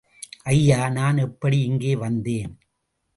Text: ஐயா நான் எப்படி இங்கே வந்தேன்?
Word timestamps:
ஐயா 0.43 0.89
நான் 0.89 1.17
எப்படி 1.17 1.59
இங்கே 1.61 1.95
வந்தேன்? 1.95 2.53